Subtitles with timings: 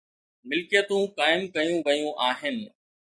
[0.49, 2.57] ملڪيتون قائم ڪيون ويون آهن.